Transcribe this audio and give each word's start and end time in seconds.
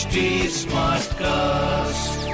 HD 0.00 0.48
smart 0.48 1.12
cast 1.12 2.28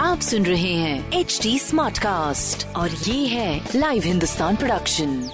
आप 0.00 0.20
सुन 0.20 0.46
रहे 0.46 0.72
हैं 0.72 1.12
एच 1.12 1.40
डी 1.42 1.58
स्मार्ट 1.58 1.98
कास्ट 1.98 2.66
और 2.76 2.90
ये 2.90 3.26
है 3.26 3.68
लाइव 3.76 4.02
हिंदुस्तान 4.02 4.56
प्रोडक्शन 4.56 5.30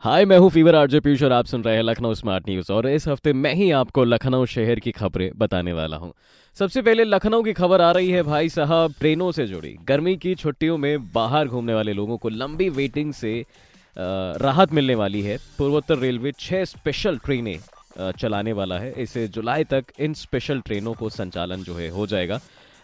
हाय 0.00 0.24
मैं 0.24 0.38
हूँ 0.38 0.50
फीवर 0.50 0.74
आरजे 0.74 1.00
पीयूष 1.00 1.22
और 1.22 1.32
आप 1.32 1.46
सुन 1.46 1.62
रहे 1.62 1.76
हैं 1.76 1.82
लखनऊ 1.82 2.14
स्मार्ट 2.14 2.48
न्यूज़ 2.48 2.72
और 2.72 2.88
इस 2.88 3.08
हफ़्ते 3.08 3.32
मैं 3.32 3.54
ही 3.54 3.70
आपको 3.70 4.04
लखनऊ 4.04 4.46
शहर 4.46 4.80
की 4.80 4.90
खबरें 4.90 5.30
बताने 5.36 5.72
वाला 5.72 5.96
हूँ। 5.96 6.12
सबसे 6.56 6.82
पहले 6.82 7.04
लखनऊ 7.04 7.42
की 7.42 7.52
खबर 7.52 7.80
आ 7.80 7.90
रही 7.90 8.10
है 8.10 8.22
भाई 8.22 8.48
साहब 8.48 8.94
ट्रेनों 8.98 9.32
से 9.32 9.46
जुड़ी। 9.46 9.76
गर्मी 9.88 10.16
की 10.16 10.34
छुट्टियों 10.34 10.78
में 10.78 11.12
बाहर 11.12 11.48
घूमने 11.48 11.74
वाले 11.74 11.92
लोगों 11.92 12.18
को 12.18 12.28
लंबी 12.28 12.68
वेटिंग 12.68 13.12
से 13.12 13.44
राहत 13.98 14.72
मिलने 14.72 14.94
वाली 14.94 15.22
है। 15.22 15.38
पूर्वोत्तर 15.58 15.98
रेलवे 15.98 16.32
छह 16.38 16.64
स्पेशल 16.64 17.18
ट्रेनें 17.18 17.58
चलाने 17.98 18.52
वाला 18.52 18.78
है। 18.78 18.92
इसे 18.92 19.26
जुलाई 19.28 19.64
तक 19.64 19.84
इन 19.98 20.14
स्पेशल 20.14 20.60
ट्रेनों 20.60 20.94
को 20.94 21.08
संचालन 21.10 21.62
जो 21.62 21.74
है, 21.74 21.88
हो 21.88 22.06
जाएगा। 22.06 22.40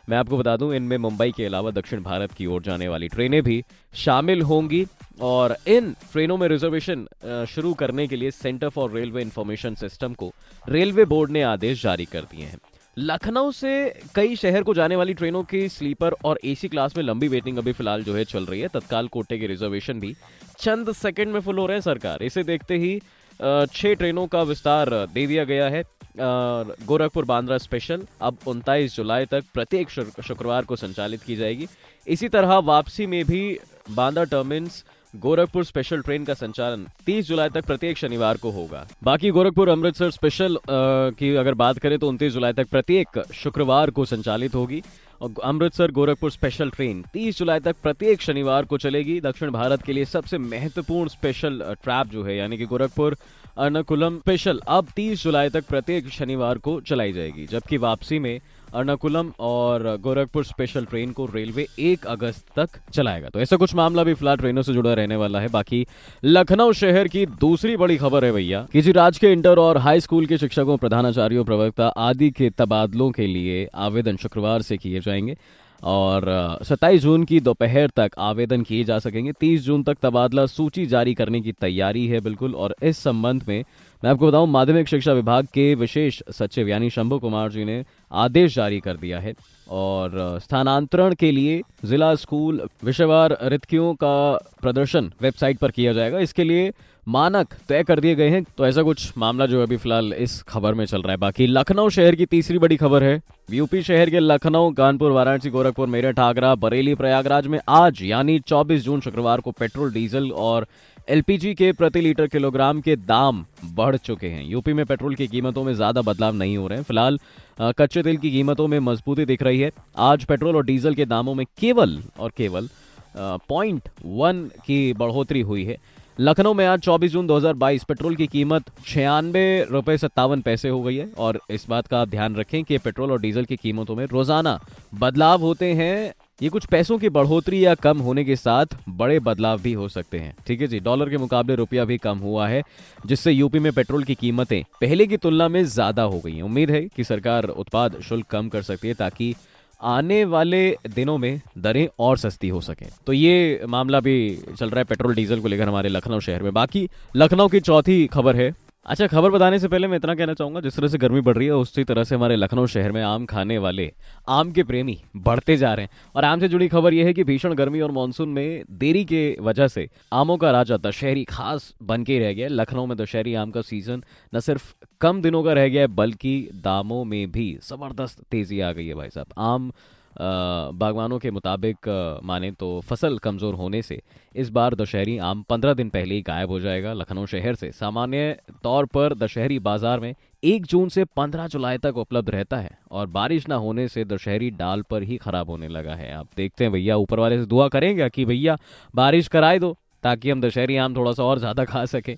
मैं 0.09 0.17
आपको 0.19 0.39
बता 0.39 0.57
दूँ, 0.57 0.75
इनमें 0.75 0.97
मुंबई 0.99 1.33
के 1.33 1.45
अलावा 1.45 1.71
दक्षिण 1.71 2.03
भारत 2.03 2.33
की 2.33 2.47
ओर 2.47 2.63
जाने 2.63 2.89
वाली 2.89 3.09
ट्रेनें 3.09 3.43
भी 3.43 3.63
शामिल 3.95 4.43
होंगी 4.43 4.85
और 5.21 5.57
इन 5.67 5.93
ट्रेनों 6.13 6.37
में 6.37 6.47
रिजर्वेशन 6.49 7.07
शुरू 7.49 7.73
करने 7.75 8.07
के 8.07 8.17
लिए 8.17 8.31
centre 8.31 8.69
for 8.69 8.91
railway 8.93 9.23
information 9.23 9.75
system 9.75 10.15
को 10.15 10.33
रेलवे 10.69 11.05
बोर्ड 11.05 11.31
ने 11.31 11.43
आदेश 11.45 11.83
जारी 11.83 12.05
कर 12.05 12.23
दिए 12.31 12.45
हैं। 12.45 12.59
लखनऊ 12.97 13.51
से 13.53 13.73
कई 14.15 14.37
शहर 14.37 14.63
को 14.63 14.75
जाने 14.75 14.97
वाली 14.97 15.15
ट्रेनों 15.15 15.43
की 15.45 15.69
स्लीपर 15.69 16.15
और 16.25 16.39
एसी 16.45 16.69
क्लास 16.69 16.97
में 16.97 17.05
लंबी 17.05 17.29
वेटिंग 17.29 17.59
अभी 17.59 17.73
फ़िलहाल 17.73 18.03
जो 18.03 18.15
है 18.15 18.25
चल 18.25 18.47
रही 18.47 18.61
है। 18.61 18.69
तत्काल 18.69 19.09
कोटे 19.09 19.39
के 19.39 19.47
रिजर्वेशन 19.47 20.01
भी 20.01 20.15
चंद 20.59 20.93
सेकंड 20.95 21.33
में 21.33 21.41
फुल 21.41 21.59
हो 21.59 21.67
रहे 21.67 21.77
हैं 21.77 21.83
सरकार। 21.83 22.23
इसे 22.23 22.43
देखते 22.45 22.79
ही 22.79 23.01
छह 23.43 23.95
ट्रेनों 23.95 24.27
का 24.27 24.43
विस्तार 24.43 24.89
दे 25.15 25.27
दिया 25.27 25.45
गया 25.45 25.69
है। 25.69 25.83
गोरखपुर 26.17 27.25
बांद्रा 27.25 27.59
स्पेशल, 27.59 28.07
अब 28.21 28.39
29 28.47 28.97
जुलाई 28.97 29.27
तक 29.27 29.45
प्रत्येक 29.55 29.91
शुक्रवार 29.91 30.65
को 30.65 30.77
संचालित 30.77 31.23
की 31.23 31.37
जाएगी। 31.37 31.67
इसी 32.07 32.29
तरह 32.29 32.57
वापसी 32.65 33.07
में 33.07 33.25
भी 33.25 33.59
Bandra 33.91 34.25
terminus 34.25 34.85
Gorakhpur 35.15 35.65
special 35.65 36.01
train 36.01 36.25
का 36.25 36.35
संचालन 36.35 36.87
30 37.07 37.27
जुलाई 37.29 37.49
तक 37.49 37.65
प्रत्येक 37.67 37.99
शनिवार 37.99 38.37
को 38.37 38.51
होगा। 38.51 38.87
बाकी 39.05 39.31
गोरखपुर 39.31 39.69
अमृतसर 39.69 40.11
स्पेशल 40.11 40.57
की 40.69 41.35
अगर 41.37 41.55
बात 41.55 41.79
करें 41.79 41.99
तो 41.99 42.09
29 42.09 42.33
जुलाई 42.33 42.53
तक 42.53 42.69
प्रत्येक 42.69 43.23
शुक्रवार 43.35 43.91
को 43.91 44.05
संचालित 44.05 44.55
होगी। 44.55 44.83
और 45.21 45.35
अमृतसर 45.45 45.91
गोरखपुर 45.91 46.31
स्पेशल 46.31 46.71
ट्रेन 46.71 47.05
30 47.13 47.39
जुलाई 47.39 47.61
तक 47.61 47.77
प्रत्येक 47.83 48.23
शनिवार 48.23 48.65
को 48.65 48.79
चलेगी। 48.79 49.21
दक्षिण 49.21 49.51
भारत 49.51 49.83
के 49.83 49.93
लिए 49.93 50.05
सबसे 50.05 50.39
महत्वपूर्ण 50.39 51.09
स्पेशल 51.09 51.63
ट्रैप 51.83 52.07
जो 52.07 52.25
है, 52.25 52.37
यानी 52.37 52.59
कि 52.59 52.67
गोरखपुर 52.67 53.17
अर्नाकुलम 53.59 54.19
स्पेशल, 54.19 54.61
अब 54.69 54.89
30 54.97 55.23
जुलाई 55.23 55.49
तक 55.51 55.67
प्रत्येक 55.67 56.09
शनिवार 56.09 56.59
को 56.59 56.81
चलाई 56.81 57.13
जाएगी, 57.13 57.47
जबकि 57.47 57.77
वापसी 57.77 58.19
में 58.19 58.41
अर्नाकुलम 58.75 59.33
और 59.41 59.97
गोरखपुर 60.01 60.45
स्पेशल 60.45 60.85
ट्रेन 60.85 61.11
को 61.13 61.27
रेलवे 61.27 61.67
एक 61.79 62.07
अगस्त 62.07 62.47
तक 62.57 62.69
चलाएगा। 62.93 63.29
तो 63.29 63.41
ऐसा 63.41 63.57
कुछ 63.57 63.75
मामला 63.75 64.05
भी 64.05 64.15
फ़िलहाल 64.15 64.37
ट्रेनों 64.37 64.63
से 64.63 64.73
जुड़ा 64.73 64.95
रहने 64.95 65.17
वाला 65.17 65.41
है। 65.41 65.49
बाकी 65.49 65.87
लखनऊ 66.25 66.73
शहर 66.73 67.09
की 67.09 67.27
दूसरी 67.27 67.77
बड़ी 67.77 67.97
खबर 67.97 68.25
है 68.25 68.33
भैया। 68.33 68.67
किसी 68.73 68.93
राज्य 68.93 69.19
के 69.21 69.33
इंटर 69.33 69.59
और 69.59 69.79
हाई 69.79 70.01
स्कूल 70.01 70.27
के 70.27 70.39
शिक्षकों, 70.39 70.77
प्रधानाचार्यों, 70.77 71.45
प्रवक्ता 71.45 71.89
आदि 71.89 72.31
के 72.31 72.51
तबादलों 72.51 73.11
के 73.11 73.27
लिए 73.27 73.69
आवेदन 73.75 74.17
शुक्रवार 74.17 74.63
से 74.63 74.77
किए 74.77 75.01
जाएँगे 75.01 75.37
और 75.83 76.25
सत्ताईस 76.63 77.03
जून 77.03 77.25
की 77.25 77.41
दोपहर 77.41 77.91
तक 77.97 78.11
आवेदन 78.19 78.63
किए 78.63 78.85
जा 78.85 78.99
सकेंगे। 78.99 79.33
तीस 79.33 79.63
जून 79.63 79.83
तक 79.83 79.97
तबादला 80.03 80.47
सूची 80.47 80.87
जारी 80.87 81.15
करने 81.15 81.41
की 81.41 81.53
तैयारी 81.53 82.07
है 82.07 82.21
बिल्कुल 82.21 82.55
और 82.55 82.75
इस 82.83 82.99
संबंध 82.99 83.45
में 83.49 83.65
मैं 84.03 84.11
आपको 84.11 84.27
बताऊँ, 84.29 84.47
माध्यमिक 84.49 84.89
शिक्षा 84.89 85.13
विभाग 85.13 85.47
के 85.47 85.75
विशेष 85.75 86.19
सचिव 86.33 86.69
यानी 86.69 86.89
शंभू 86.91 87.19
कुमार 87.19 87.51
जी 87.51 87.65
ने 87.65 87.85
आदेश 88.13 88.55
जारी 88.55 88.81
कर 88.81 88.97
दिया 88.97 89.19
है 89.21 89.35
और 89.71 90.39
स्थानांतरण 90.43 91.15
के 91.15 91.31
लिए 91.31 91.61
जिला 91.85 92.15
स्कूल 92.15 92.61
विषयवार 92.85 93.37
रिक्तियों 93.43 93.93
का 93.95 94.15
प्रदर्शन 94.63 95.13
वेबसाइट 95.23 95.59
पर 95.59 95.71
किया 95.71 95.93
जाएगा। 95.93 96.19
इसके 96.19 96.45
लिए 96.45 96.73
मानक 97.07 97.55
तय 97.69 97.83
कर 97.83 98.01
दिए 98.01 98.15
गए 98.15 98.29
हैं 98.29 98.43
तो 98.59 98.67
ऐसा 98.67 98.83
कुछ 98.83 99.13
मामला 99.19 99.47
जो 99.47 99.63
अभी 99.63 99.77
फ़िलहाल 99.77 100.13
इस 100.15 100.43
खबर 100.43 100.75
में 100.75 100.85
चल 100.87 101.03
रहा 101.03 101.13
है। 101.13 101.19
बाकी 101.19 101.47
लखनऊ 101.47 101.89
शहर 101.91 102.15
की 102.15 102.27
तीसरी 102.27 102.59
बड़ी 102.59 102.77
खबर 102.77 103.05
है। 103.05 103.21
यूपी 103.51 103.83
शहर 103.83 104.11
के 104.11 104.21
लखनऊ, 104.21 104.71
कानपुर, 104.73 105.11
वाराणसी, 105.13 105.51
गोरखपुर, 105.51 105.89
मेरठ, 105.89 106.19
आगरा, 106.19 106.55
बरेली, 106.55 106.95
प्रयागराज 106.95 107.47
में 107.47 107.59
आज, 107.69 108.03
यानी 108.03 108.39
24 108.41 108.85
जून 108.85 109.01
शुक्रवार 109.01 109.41
को 109.41 109.51
पेट्रोल, 109.51 109.93
डीजल 109.93 110.31
और 110.31 110.67
एलपीजी 111.09 111.53
के 111.55 111.71
प्रति 111.73 112.01
लीटर 112.01 112.27
किलोग्राम 112.27 112.81
के 112.81 112.95
दाम 112.97 113.45
बढ़ 113.75 113.97
चुके 113.97 114.27
हैं। 114.27 114.45
यूपी 114.45 114.73
में 114.73 114.85
पेट्रोल 114.87 115.15
की 115.15 115.27
कीमतों 115.29 115.65
में 115.65 115.73
ज़्यादा 115.75 116.03
बदलाव 116.03 116.35
नहीं 116.35 116.57
हो 116.57 116.67
रहे 116.69 116.79
हैं। 116.79 116.85
फ़िलहाल 116.85 117.19
कच्चे 117.61 118.03
तेल 118.03 118.17
की 118.17 118.31
कीमतों 118.31 118.67
में 118.69 118.79
मजबूती 118.81 119.25
दिख 119.25 119.43
रही 119.43 119.61
है। 119.61 119.71
आज 120.01 120.25
पेट्रोल 120.25 120.57
और 120.57 120.65
डीजल 120.65 120.95
के 120.95 121.05
दामों 121.05 121.35
में 121.35 121.45
केवल 121.61 121.99
और 122.19 122.33
केवल 122.37 122.69
पॉइंट 123.17 123.89
वन 124.05 124.45
की 124.67 124.93
बढ़ोतरी 124.93 125.41
हुई 125.41 125.65
है। 125.65 125.77
लखनऊ 126.21 126.55
में 126.55 126.65
आज 126.67 126.81
24 126.81 127.13
जून 127.13 127.27
2022 127.27 127.85
पेट्रोल 127.85 128.17
की 128.17 128.27
कीमत 128.27 128.71
छियानवे 128.87 129.67
रुपये 129.71 129.99
सत्तावन 129.99 130.41
पैसे 130.41 130.69
हो 130.69 130.83
गई 130.83 130.97
है। 130.97 131.11
और 131.19 131.41
इस 131.51 131.67
बात 131.69 131.87
का 131.87 132.01
आप 132.01 132.09
ध्यान 132.09 132.37
रखें 132.37 132.63
कि 132.65 132.79
पेट्रोल 132.79 133.13
और 133.13 133.21
डीजल 133.21 133.45
की 133.45 133.57
कीमतों 133.57 133.97
में 133.97 134.05
रोज़ाना 134.07 134.59
बदलाव 134.95 135.41
होते 135.41 135.73
हैं। 135.75 136.13
ये 136.43 136.49
कुछ 136.49 136.65
पैसों 136.67 136.97
की 136.99 137.09
बढ़ोतरी 137.09 137.65
या 137.65 137.75
कम 137.77 137.99
होने 137.99 138.25
के 138.25 138.37
साथ 138.37 138.75
बड़े 138.91 139.19
बदलाव 139.21 139.61
भी 139.63 139.73
हो 139.73 139.89
सकते 139.89 140.19
हैं। 140.19 140.35
ठीक 140.47 140.61
है 140.61 140.67
जी, 140.67 140.81
डॉलर 140.81 141.11
के 141.11 141.17
मुकाबले 141.17 141.55
रुपया 141.55 141.85
भी 141.85 141.99
कम 141.99 142.19
हुआ 142.19 142.49
है, 142.49 142.63
जिससे 143.07 143.33
यूपी 143.33 143.59
में 143.59 143.73
पेट्रोल 143.73 144.05
की 144.05 144.15
कीमतें 144.15 144.63
पहले 144.81 145.07
की 145.07 145.17
तुलना 145.17 145.49
में 145.49 145.63
ज़्यादा 145.65 146.03
हो 146.05 146.19
गई 146.21 146.35
हैं। 146.35 146.43
उम्मीद 146.43 146.71
है 146.71 146.81
कि 146.87 147.05
सरकार 147.05 147.47
उत्पाद 147.47 148.01
शुल्क 148.01 148.27
कम 148.27 148.49
कर 148.49 148.63
सकती 148.63 148.89
है 148.89 148.95
ताकि 148.95 149.35
आने 149.81 150.25
वाले 150.25 150.69
दिनों 150.89 151.17
में 151.19 151.41
दरें 151.59 151.87
और 151.99 152.19
सस्ती 152.19 152.49
हो 152.49 152.61
सके। 152.61 152.87
तो 153.07 153.13
ये 153.13 153.65
मामला 153.69 154.01
भी 154.01 154.17
चल 154.59 154.71
रहा 154.71 154.79
है 154.79 154.85
पेट्रोल 154.85 155.15
डीजल 155.15 155.41
को 155.41 155.49
लेकर 155.49 155.69
हमारे 155.69 155.89
लखनऊ 155.89 156.21
शहर 156.21 156.43
में। 156.43 156.53
बाकी 156.53 156.89
लखनऊ 157.17 157.49
की 157.49 157.61
चौथी 157.61 158.07
खबर 158.07 158.37
है 158.37 158.53
अच्छा 158.87 159.07
खबर 159.07 159.31
बताने 159.31 159.59
से 159.59 159.69
पहले 159.69 159.87
मैं 159.87 159.97
इतना 159.97 160.15
कहना 160.15 160.35
चाहूँगा, 160.35 160.61
जिस 160.61 160.77
तरह 160.77 160.89
से 160.89 160.99
गर्मी 160.99 161.21
बढ़ 161.21 161.37
रही 161.37 161.47
है, 161.47 161.53
उसी 161.55 161.85
तरह 161.85 162.05
से 162.05 162.15
हमारे 162.15 162.37
लखनऊ 162.37 162.67
शहर 162.67 162.93
में 162.93 163.03
आम 163.03 163.27
खाने 163.27 163.59
वाले, 163.59 163.91
आम 164.29 164.51
के 164.53 164.63
प्रेमी 164.63 164.97
बढ़ते 165.17 165.57
जा 165.57 165.73
रहे 165.75 165.85
हैं। 165.85 166.11
और 166.17 166.25
आम 166.25 166.41
से 166.41 166.49
जुड़ी 166.49 166.69
खबर 166.69 166.95
यह 166.95 167.07
है 167.07 167.13
कि 167.13 167.25
भीषण 167.25 167.55
गर्मी 167.55 167.81
और 167.81 167.91
मानसून 167.91 168.29
में 168.29 168.65
देरी 168.71 169.05
के 169.05 169.37
वजह 169.41 169.69
से 169.69 169.89
आमों 170.13 170.37
का 170.37 170.51
राजा 170.51 170.77
दशहरी 170.77 171.25
खास 171.25 171.73
बन 171.83 172.05
के 172.05 172.19
रह 172.19 172.33
गया 172.33 172.47
है। 172.47 172.53
लखनऊ 172.53 172.87
में 172.87 172.97
दशहरी 172.97 173.35
आम 173.35 173.51
का 173.51 173.63
सीज़न 173.63 174.03
न 174.35 174.41
सिर्फ़ 174.41 174.75
कम 175.01 175.23
दिनों 175.23 175.43
का 175.45 175.53
रह 175.53 175.69
गया 175.69 175.83
है, 175.83 175.87
बल्कि 175.89 176.49
दामों 176.55 177.05
में 177.05 177.31
भी 177.33 177.53
ज़बरदस्त 177.63 178.25
तेज़ी 178.31 178.61
आ 178.61 178.73
गई 178.73 178.87
है 178.87 178.95
भाई 178.95 179.11
साहब। 179.11 179.35
आम 179.39 179.73
बागवानों 180.15 181.19
के 181.19 181.31
मुताबिक 181.31 181.89
माने 182.25 182.51
तो 182.51 182.81
फ़सल 182.81 183.19
कमज़ोर 183.19 183.55
होने 183.55 183.83
से 183.83 184.01
इस 184.35 184.51
बार 184.51 184.75
दशहरी 184.75 185.17
आम 185.21 185.43
पंद्रह 185.43 185.75
दिन 185.75 185.89
पहले 185.89 186.15
ही 186.15 186.23
गायब 186.23 186.51
हो 186.51 186.61
जाएगा। 186.61 186.93
लखनऊ 186.93 187.27
शहर 187.27 187.55
से 187.55 187.71
सामान्य 187.73 188.37
तौर 188.65 188.87
पर 188.87 189.15
दशहरी 189.15 189.59
बाज़ार 189.61 190.01
में 190.01 190.15
एक 190.43 190.67
जून 190.67 190.89
से 190.89 191.05
पंद्रह 191.17 191.47
जुलाई 191.47 191.79
तक 191.79 191.97
उपलब्ध 191.97 192.31
रहता 192.31 192.57
है 192.57 192.71
और 192.91 193.07
बारिश 193.09 193.49
ना 193.49 193.55
होने 193.57 193.87
से 193.89 194.05
दशहरी 194.05 194.51
डाल 194.53 194.83
पर 194.83 195.03
ही 195.03 195.17
खराब 195.17 195.51
होने 195.51 195.69
लगा 195.69 195.95
है। 195.95 196.13
आप 196.13 196.29
देखते 196.37 196.65
हैं, 196.65 196.73
भैया, 196.73 196.97
ऊपर 196.97 197.21
वाले 197.21 197.39
से 197.39 197.47
दुआ 197.47 197.69
करेंगे 197.69 198.09
कि 198.11 198.25
भैया, 198.25 198.57
बारिश 198.95 199.29
कराए 199.29 199.59
दो। 199.59 199.77
ताकि 200.03 200.31
हम 200.31 200.41
दशहरी 200.41 200.77
आम 200.77 200.97
थोड़ा 200.97 201.13
सा 201.13 201.25
और 201.25 201.39
ज़्यादा 201.39 201.65
खा 201.65 201.85
सकें। 201.87 202.17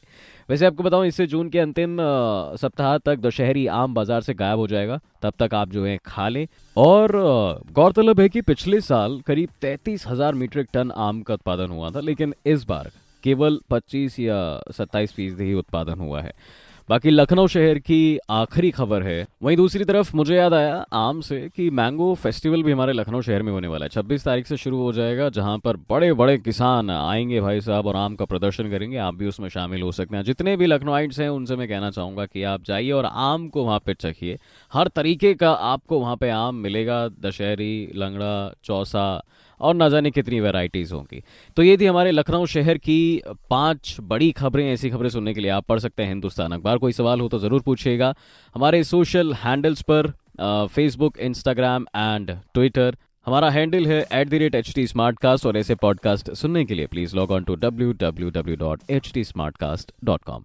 वैसे 0.49 0.67
आपको 0.67 0.83
बताऊँ, 0.83 1.06
इससे 1.06 1.27
जून 1.27 1.49
के 1.49 1.59
अंतिम 1.59 1.97
सप्ताह 2.61 2.97
तक 2.99 3.19
दशहरी 3.19 3.67
आम 3.69 3.95
बाज़ार 3.95 4.21
से 4.22 4.34
गायब 4.34 4.59
हो 4.59 4.67
जाएगा। 4.67 5.00
तब 5.22 5.33
तक 5.39 5.55
आप 5.55 5.71
जो 5.71 5.84
है 5.87 5.97
खा 6.06 6.28
लें। 6.28 6.47
और 6.77 7.12
गौरतलब 7.72 8.21
है 8.21 8.28
कि 8.28 8.41
पिछले 8.43 8.81
साल 8.83 9.21
करीब 9.27 9.49
तैंतीस 9.61 10.06
हज़ार 10.06 10.34
मीट्रिक 10.34 10.69
टन 10.72 10.91
आम 10.91 11.22
का 11.22 11.34
उत्पादन 11.34 11.71
हुआ 11.71 11.91
था, 11.91 12.00
लेकिन 12.00 12.34
इस 12.47 12.65
बार 12.65 12.91
केवल 13.25 13.59
25 13.71 14.19
या 14.21 14.39
27 14.72 15.12
फ़ीसदी 15.12 15.45
ही 15.45 15.55
उत्पादन 15.55 16.01
हुआ 16.01 16.21
है। 16.21 16.33
बाकी 16.91 17.11
लखनऊ 17.11 17.47
शहर 17.47 17.78
की 17.78 18.19
आखिरी 18.31 18.71
खबर 18.71 19.03
है। 19.03 19.27
वहीं 19.42 19.57
दूसरी 19.57 19.84
तरफ़ 19.84 20.16
मुझे 20.16 20.36
याद 20.36 20.54
आया 20.54 20.86
आम 20.92 21.21
से 21.21 21.51
कि 21.57 21.71
मैंगो 21.71 22.15
फेस्टिवल 22.15 22.63
भी 22.63 22.72
हमारे 22.72 22.92
लखनऊ 22.92 23.21
शहर 23.21 23.42
में 23.42 23.53
होने 23.53 23.69
वाला 23.69 23.84
है। 23.84 23.89
26 23.89 24.25
तारीख 24.25 24.47
से 24.47 24.57
शुरू 24.57 24.83
हो 24.83 24.92
जाएगा, 24.92 25.28
जहाँ 25.28 25.59
पर 25.59 25.77
बड़े 25.77 26.13
बड़े 26.13 26.39
किसान 26.39 26.91
आएँगे 26.91 27.41
भाई 27.41 27.60
साहब 27.60 27.86
और 27.86 27.97
आम 27.97 28.15
का 28.15 28.25
प्रदर्शन 28.25 28.71
करेंगे। 28.71 28.97
आप 28.97 29.15
भी 29.15 29.27
उसमें 29.27 29.48
शामिल 29.48 29.83
हो 29.83 29.92
सकते 29.92 30.16
हैं। 30.16 30.25
जितने 30.25 30.57
भी 30.57 30.66
लखनऊइट्स 30.66 31.21
हैं, 31.21 31.28
उनसे 31.28 31.57
मैं 31.57 31.69
कहना 31.69 31.91
चाहूँगा 31.91 32.27
कि 32.27 32.42
आप 32.42 32.63
जाइए 32.65 32.91
और 32.91 33.04
आम 33.04 33.48
को 33.48 33.65
वहाँ 33.65 33.78
पर 33.78 33.95
चखिए। 33.95 34.39
हर 34.72 34.89
तरीके 34.89 35.34
का 35.34 35.53
आपको 35.53 36.01
वहाँ 36.01 36.16
पे 36.16 36.30
आम 36.30 36.54
मिलेगा। 36.54 37.09
दशहरी, 37.09 37.92
लंगड़ा, 37.95 38.54
चौसा 38.65 39.22
और 39.65 39.75
ना 39.75 39.89
जाने 39.89 40.11
कितनी 40.11 40.41
वैरायटीज 40.41 40.93
होंगी। 40.93 41.22
तो 41.57 41.63
ये 41.63 41.77
थी 41.77 41.87
हमारे 41.87 42.11
लखनऊ 42.11 42.47
शहर 42.47 42.78
की 42.78 43.22
पाँच 43.51 43.97
बड़ी 44.03 44.31
खबरें। 44.33 44.66
ऐसी 44.72 44.91
खबरें 44.91 45.09
सुनने 45.11 45.34
के 45.34 45.41
लिए 45.41 45.51
आप 45.51 45.66
पढ़ 45.66 45.78
सकते 45.78 46.03
हैं 46.03 46.11
हिंदुस्तान 46.11 46.53
अखबार। 46.53 46.78
कोई 46.78 46.93
सवाल 46.93 47.21
हो 47.21 47.28
तो 47.28 47.39
ज़रूर 47.39 47.63
पूछिएगा। 47.63 48.15
हमारे 48.55 48.83
सोशल 48.84 49.33
हैंडल्स 49.45 49.83
पर 49.91 50.13
फेसबुक 50.69 51.19
इंस्टाग्राम 51.21 51.87
एंड 51.97 52.31
ट्विटर 52.55 52.97
हमारा 53.27 53.51
हैंडल 53.51 53.87
है 53.87 54.01
at 54.13 54.28
the 54.28 54.34
rate 54.34 54.55
H 54.55 54.72
T 54.75 54.87
Smartcast 55.19 55.47
और 55.47 55.57
ऐसे 55.57 55.75
पॉडकास्ट 55.75 56.31
सुनने 56.33 56.65
के 56.65 56.75
लिए 56.75 56.87
please 56.87 57.16
log 57.16 57.31
on 57.31 57.45
to 57.45 57.55
W 57.57 57.93
W 58.01 58.31
W 58.31 58.57
dot 58.57 58.91
H 58.91 59.11
T 59.15 59.25
Smartcast 59.57 59.93
dot 60.05 60.25
com 60.25 60.45